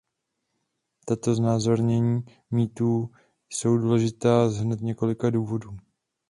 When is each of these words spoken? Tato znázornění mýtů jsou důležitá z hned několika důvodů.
Tato 1.05 1.35
znázornění 1.35 2.23
mýtů 2.51 3.11
jsou 3.49 3.77
důležitá 3.77 4.49
z 4.49 4.57
hned 4.57 4.81
několika 4.81 5.29
důvodů. 5.29 5.77